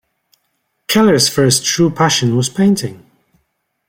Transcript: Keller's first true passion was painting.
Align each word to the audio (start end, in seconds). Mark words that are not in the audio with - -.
Keller's 0.87 1.29
first 1.29 1.63
true 1.63 1.91
passion 1.91 2.35
was 2.35 2.49
painting. 2.49 3.05